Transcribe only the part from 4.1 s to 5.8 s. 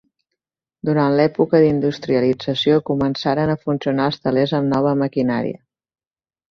els telers amb la nova maquinària.